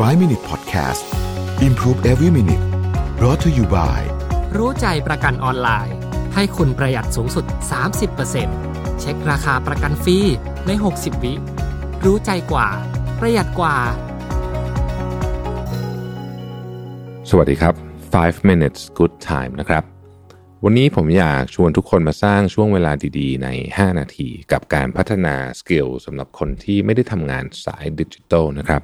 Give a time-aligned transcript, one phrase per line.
[0.00, 1.04] 5 Minute Podcast
[1.68, 2.64] Improve Every Minute
[3.18, 4.00] brought to you by
[4.56, 5.96] รู้ใจประกันออนไลน์
[6.34, 7.44] ให้คุณประหยัดสูงสุด
[8.22, 10.18] 30%เช็คราคาประกันฟรี
[10.66, 11.32] ใน 60 วิ
[12.04, 12.68] รู้ใจกว่า
[13.20, 13.76] ประหยัดกว่า
[17.30, 17.74] สวัสดีครับ
[18.12, 19.84] 5 minutes good time นะครับ
[20.64, 28.82] วันนี้ผมอยากชวนทุกคนมาสร้างช่วงเวลาดีๆ ใน 5 นาที กับการพัฒนาสกิลสำหรับคนที่ไม่ได้ทำงานสายดิจิทัลนะครับ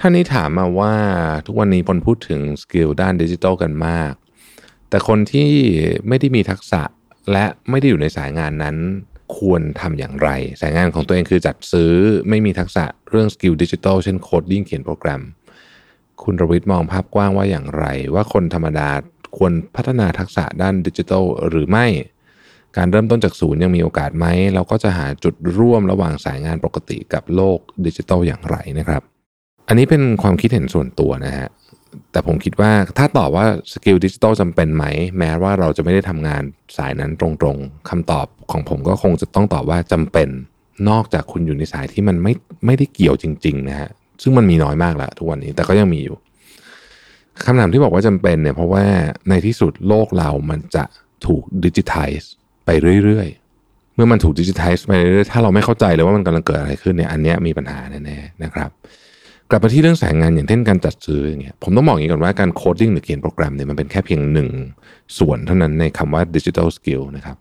[0.00, 0.94] ท่านนี้ถามมาว่า
[1.46, 4.12] ทุกวันนี้คนพูดถึง skill ด้านดิจิทัลกันมาก
[4.88, 5.50] แต่คนที่
[6.08, 6.82] ไม่ได้มีทักษะ
[7.32, 8.76] และไม่ได้อยู่ในสายงานนั้น
[9.36, 10.28] ควรทำอย่างไร
[10.60, 11.92] สายงานของตัวเองคือจัดซื้อ
[12.28, 15.22] ไม่มีทักษะเรื่อง skill ดิจิทัลเช่น coding เขียนโปรแกรม
[16.22, 17.84] คุณรวิทย์มองภาพกว้างว่าอย่างไร
[18.14, 18.88] ว่าคนธรรมดา
[19.36, 21.86] ควรพัฒนาทักษะด้านดิจิทัลหรือไม่
[22.76, 29.17] การเริ่มต้นจากศูนย์ยังมีโอกาสไหม เราก็จะหาจุดร่วมระหว่างสายงานปกติกับโลกดิจิทัลอย่างไรนะครับ
[29.68, 31.48] อันนี้เป็นความคิดเห็นส่วนตัวนะฮะ
[32.12, 34.84] แต่ผมคิดว่าถ้าตอบว่า skill ดิจิทัลจำเป็นไหม
[35.18, 36.42] แม้ว่าเราจะไม่ได้ทำงาน
[36.76, 40.28] สายนั้นตรงๆคำตอบของผมก็คงจะต้องตอบว่าจำเป็น
[40.88, 42.32] นอกจากคุณอยู่ในสายที่มันไม่
[42.66, 43.90] ไม่ได้เกี่ยวจริงๆนะฮะ
[44.22, 46.16] ซึ่งมันมีน้อยมากแล้วทุกวันนี้แต่ก็ยังมีอยู่
[47.44, 48.84] คำถามที่บอกว่าจำเป็นเนี่ยเพราะว่า
[49.28, 50.84] ในที่สุดโลกเรามันจะ
[51.26, 52.10] ถูกดิจิทัล
[52.66, 52.70] ไป
[53.04, 58.70] เรื่อยๆ เมื่อมันถูกดิจิทัลไปเรื่อยๆถ้าเราไม่เข้าใจเลยว่ามันกำลังเกิดอะไรขึ้นเนี่ยอันเนี้ยมีปัญหาแน่ๆนะครับ
[59.50, 64.48] กลับมาที่เรื่องสายงานอย่างเช่นการจัดซื้ออย่างเงี้ยผมต้องบอกอย่างนี้ก่อนว่าการ coding หรือเขียนโปรแกรมเนี่ยมันเป็นแค่เพียงหนึ่ง
[65.18, 67.36] ส่วนเท่านั้นในคำว่า digital skill นะครับ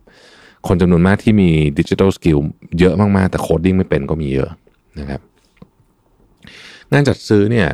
[0.67, 2.37] คนจำนวนมากที่มี digital skill
[2.79, 4.49] เยอะมากๆ แต่ coding ไม่เป็นก็มีเยอะ
[4.99, 5.21] นะครับ
[6.91, 7.67] งานจัดซื้อเนี่ย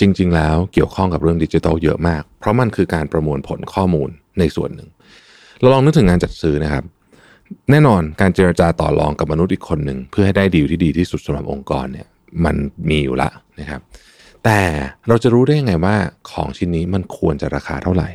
[0.00, 4.88] จริง ๆ แล้วเกี่ยวข้องกับเรื่องดิจิทัลเยอะมาก เพราะมันคือการประมวลผลข้อมูลในส่วนหนึ่ง
[5.60, 6.84] เราลองนึกถึงงานจัดซื้อนะครับ
[7.70, 12.08] แน่นอนการเจรจาต่อรองกับมนุษย์อีกคนหนึ่งเพื่อให้ได้ดีลที่ดีที่สุดสำหรับองค์กรเนี่ย
[12.44, 12.56] มัน
[12.90, 13.80] มีอยู่ละนะครับ
[14.44, 14.60] แต่
[15.08, 15.96] เราจะรู้ได้ยังไงว่า
[16.30, 18.08] ของชิ้นนี้มันควรจะราคาเท่าไหร่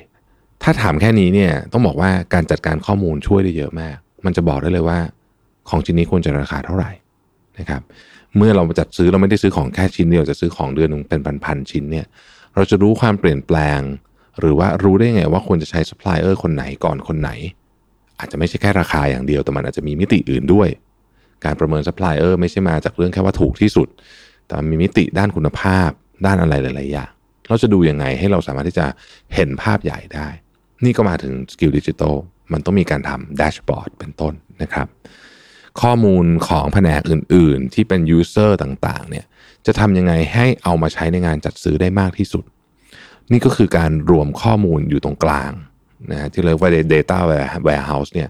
[0.63, 3.95] ถ้าถามแค่นี้เนี่ยต้องบอกว่าการจัดการข้อมูลช่วยได้เยอะมาก
[4.25, 4.99] มันจะบอกได้เลยว่า
[5.69, 6.91] ของชิ้นนี้ควรจะราคาเท่าไหร่
[7.59, 7.81] นะครับ
[8.37, 12.05] เมื่อเราจัดซื้อเราไม่ได้ซื้อของแค่ชิ้นเดียวจะซื้อของเดือนนึงเป็นพันๆชิ้นเนี่ย
[12.55, 13.79] เราจะรู้ความเปลี่ยนแปลง
[14.39, 17.31] หรือว่ารู้ได้ไงว่าควรจะใช้ซัพพลายเออร์คนไหนก่อนคนไหน
[18.19, 20.67] อาจจะไม่ใช่แค่ราคาอย่างเดียวแต่มันอาจจะมีมิติอื่นด้วย
[21.43, 23.87] การประเมินซัพพลายเออร์ไม่ใช่มาจากเรื่องแค่ว่าถูกที่สุด
[24.47, 25.89] แต่มีมิติด้านคุณภาพ
[26.25, 27.11] ด้านอะไรหลายๆอย่าง
[27.47, 28.85] เราจะดูยังไงให้เราสามารถที่จะ
[29.35, 30.27] เห็นภาพใหญ่ได้
[30.85, 32.15] นี่ก็มาถึง skill ดิจิทัล
[32.51, 34.87] มันต้องมีการทำ dashboard เป็นต้นนะครับ
[35.81, 39.25] ข้อมูลของแผนกอื่น ๆ ที่เป็น user ต่าง ๆ เนี่ย
[39.65, 42.43] จะทำยังไงให้เอามาใช้ในงานจัดซื้อได้มากที่สุด
[43.31, 45.51] นี่ก็คือการรวมข้อมูลอยู่ตรงกลาง
[46.11, 47.19] นะที่เรียกว่า data
[47.67, 48.29] warehouse เนี่ย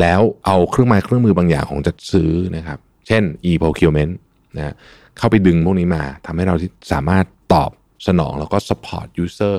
[0.00, 4.12] แล้วเอาเครื่องไม้เครื่องมือบางอย่างของจัดซื้อนะครับ เช่น e-procurement
[4.56, 4.74] นะ
[5.18, 6.54] เข้าไปดึงพวกนี้มาทำให้เรา
[6.92, 7.70] สามารถตอบ
[8.06, 9.56] สนองแล้วก็ support user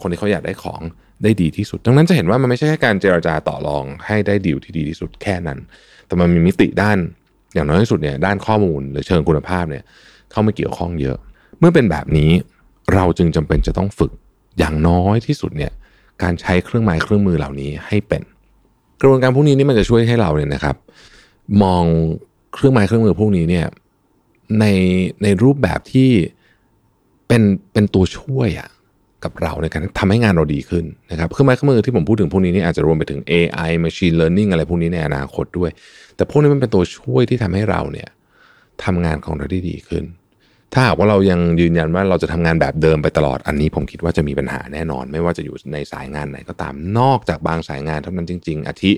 [0.00, 0.80] คนที่เขาอยากได้ของ
[1.22, 5.58] ได้ดีที่สุด ดังนั้นจะเห็นว่ามันไม่ใช่แค่การเจรจาต่อรองให้ได้ดีลที่ดีที่สุดแค่นั้น
[6.06, 6.98] แต่มันมีมิติด้าน
[7.54, 9.84] อย่างน้อยที่สุดเนี่ยด้านข้อมูลหรือเชิงคุณภาพเนี่ย
[10.30, 11.18] เข้ามาเกี่ยวข้องเยอะ
[11.58, 12.30] เมื่อเป็นแบบนี้
[12.94, 14.12] เราจึงจำเป็นจะต้องฝึก
[14.58, 15.72] อย่างน้อยที่สุดเนี่ย
[16.22, 18.22] การใช้เครื่องไม้เครื่องมือเหล่านี้ให้เป็น
[19.02, 20.76] กระบวนการพวกนี้นี่มันจะช่วยให้เราเนี่ยนะครับ
[21.62, 21.84] มอง
[22.54, 23.66] เครื่องไม้เครื่องมือพวกนี้เนี่ย
[24.60, 24.64] ใน
[25.22, 26.10] ในรูปแบบที่
[27.28, 27.42] เป็น
[27.72, 28.70] เป็นตัวช่วยอะ
[29.24, 35.70] กับเราในการทำให้งานเราดีขึ้นนะครับเครื่องไม้เครื่องมือที่ผมพูดถึงพวกนี้นี่อาจจะรวมไปถึง AI machine learning อะไรพวกนี้ในอนาคตด้วย
[36.16, 38.08] แต่พวกนี้มันเป็นตัวช่วยที่ทำให้เราเนี่ย
[38.84, 40.04] ทำงานของเราได้ดีขึ้น
[40.72, 48.92] ถ้าหากว่าเรายังยืนยันว่าเราจะทำงานแบบเดิมไปตลอดอันนี้ผมคิดว่าจะมีปัญหาแน่นอน ไม่ว่าจะอยู่ในสายงานไหนก็ตามนอกจากบางสายงานเท่านั้นจริง ๆ อาทิ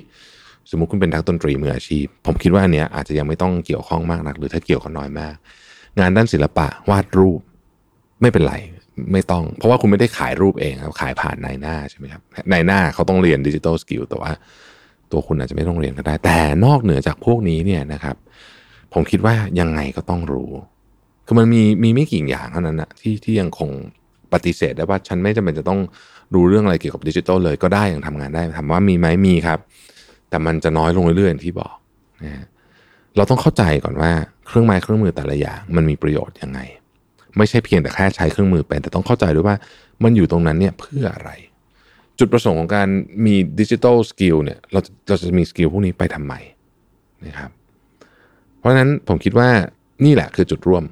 [0.70, 5.34] สมมุติคุณเป็นนักดนตรีมืออาชีพ ผมคิดว่าอันเนี้ยอาจจะยังไม่ต้องเกี่ยวข้องมากนัก หรือถ้าเกี่ยวก็น้อยมาก
[6.00, 7.40] งานด้านศิลปะวาดรูป
[8.20, 8.54] ไม่เป็นไร
[9.12, 14.32] ไม่ต้อง เพราะว่าคุณไม่ได้ขายรูปเองครับขายผ่านนายหน้าใช่ไหมครับนายหน้าเขาต้องเรียนดิจิทัลสกิลแต่ว่า
[15.12, 18.16] ตัวคุณอาจจะไม่ต้องเรียนก็ได้ แต่นอกเหนือจากพวกนี้เนี่ยนะครับ
[18.94, 20.52] ผมคิดว่ายังไงก็ต้องรู้
[21.26, 23.70] คือมันมีมีไม่กี่อย่างเท่านั้นนะที่ที่ยังคง
[24.32, 25.80] ปฏิเสธได้ว่าฉันไม่จำเป็นจะต้อง
[26.34, 29.58] รู้เรื่องอะไรเกี่ยวกับดิจิทัลเลยก็ได้ยังทำงานได้ถามว่ามีไหมมีครับ
[30.30, 31.74] แต่มันจะน้อยลงเรื่อยๆอย่างที่บอก
[32.24, 32.44] นะ
[33.16, 34.10] เราต้องเข้าใจก่อนว่า
[34.46, 36.60] เครื่องไม้เครื่องมือแต่ละอย่างมันมีประโยชน์ยังไง
[37.36, 39.56] ไม่ใช่เพียงแต่แค่ใช้เครื่องมือเป็นแต่ต้องเข้าใจด้วยว่า
[40.02, 41.30] มันอยู่ตรงนั้นเนี่ยเพื่ออะไร
[42.18, 42.88] จุดประสงค์ของการ
[43.26, 46.34] มี digital skill เนี่ยเราเราจะมี skill พวกนี้ไปทำไม
[47.26, 47.50] นะครับ
[48.58, 49.48] เพราะฉะนั้นผมคิดว่า
[50.04, 50.84] นี่แหละคือจุดร่วม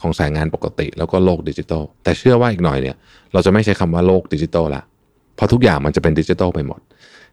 [0.00, 2.96] ของสายงานปกติ แล้วก็โลกดิจิทัลแต่เชื่อว่าอีกหน่อยเนี่ย
[3.32, 4.82] เราจะไม่ใช้คำว่าโลกดิจิทัลละ
[5.36, 6.80] เพราะทุกอย่างมันจะเป็นดิจิทัลไปหมด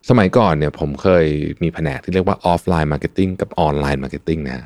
[0.09, 1.25] สมัยก่อนเนี่ยผมเคย
[1.63, 4.57] มีแผนกที่เรียกว่า offline marketing กับ online marketing นะ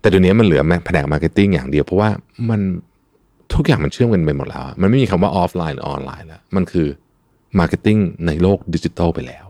[0.00, 2.10] แต่เดี๋ยวนี้มันเหลือแผนก marketing อย่างเดียวเพราะว่า
[2.50, 2.60] มัน
[3.54, 6.88] ทุกอย่างมันเชื่อมกันไปหมดแล้ว มันไม่มีคำว่าออฟไลน์หรือออนไลน์แล้ว มันคือ
[7.58, 9.46] marketing ในโลกดิจิทัลไปแล้ว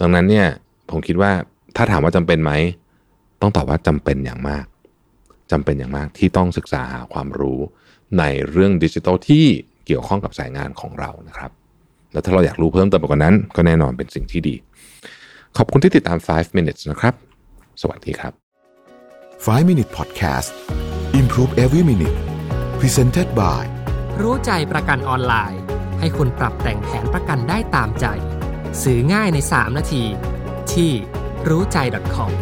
[0.00, 0.46] ดังนั้นเนี่ย
[0.90, 1.30] ผมคิดว่า
[1.76, 2.52] ถ้าถามว่าจำเป็นไหม
[3.40, 4.64] ต้องตอบว่าจำเป็นอย่างมาก
[5.52, 7.60] จำเป็นอย่างมากที่ต้องศึกษาหาความรู้
[8.18, 9.46] ในเรื่องดิจิทัลที่
[9.86, 11.50] เกี่ยวข้องกับสายงานของเรานะครับ
[12.12, 14.54] แล้วถ้าเราอยากรู้เพิ่มเติมกว่านั้น ก็แน่นอนเป็นสิ่งที่ดี
[15.56, 17.14] ขอบคุณที่ติดตาม 5 minutes นะครับ
[17.82, 18.32] สวัสดีครับ
[19.46, 20.48] 5 Minute Podcast
[21.20, 22.18] Improve Every Minute
[22.80, 23.64] Presented by
[24.22, 25.60] รู้ใจประกันออนไลน์
[26.00, 28.06] ให้คุณปรับแต่งแผนประกันได้ตามใจ
[28.82, 30.04] ซื้อง่ายใน 3 นาที
[30.72, 30.90] ที่
[31.48, 31.78] รู้ใจ
[32.16, 32.32] .com